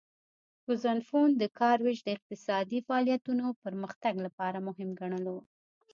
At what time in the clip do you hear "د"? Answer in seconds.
1.41-1.43, 2.03-2.09